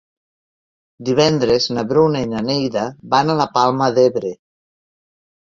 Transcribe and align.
Divendres 1.09 1.67
na 1.79 1.83
Bruna 1.91 2.23
i 2.25 2.31
na 2.33 2.41
Neida 2.47 2.87
van 3.13 3.35
a 3.35 3.37
la 3.43 3.49
Palma 3.61 3.93
d'Ebre. 4.01 4.35